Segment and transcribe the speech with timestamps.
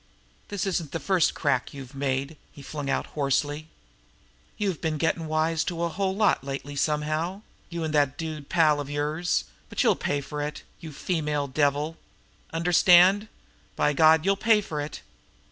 [0.47, 3.67] "This isn't the first crack you've made!" he flung out hoarsely.
[4.57, 8.79] "You've been getting wise to a whole lot lately somehow, you and that dude pal
[8.79, 11.97] of yours, but you'll pay for it, you female devil!
[12.51, 13.27] Understand?
[13.75, 15.01] By God, you'll pay for it!